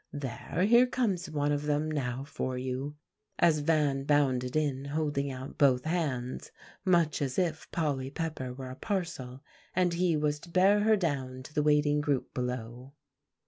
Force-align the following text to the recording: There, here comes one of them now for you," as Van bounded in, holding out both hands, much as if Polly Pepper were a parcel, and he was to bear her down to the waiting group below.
There, 0.11 0.65
here 0.67 0.87
comes 0.87 1.29
one 1.29 1.51
of 1.51 1.67
them 1.67 1.91
now 1.91 2.23
for 2.23 2.57
you," 2.57 2.95
as 3.37 3.59
Van 3.59 4.03
bounded 4.03 4.55
in, 4.55 4.85
holding 4.85 5.29
out 5.31 5.59
both 5.59 5.85
hands, 5.85 6.49
much 6.83 7.21
as 7.21 7.37
if 7.37 7.69
Polly 7.69 8.09
Pepper 8.09 8.51
were 8.51 8.71
a 8.71 8.75
parcel, 8.75 9.43
and 9.75 9.93
he 9.93 10.17
was 10.17 10.39
to 10.39 10.49
bear 10.49 10.79
her 10.79 10.95
down 10.97 11.43
to 11.43 11.53
the 11.53 11.61
waiting 11.61 12.01
group 12.01 12.33
below. 12.33 12.93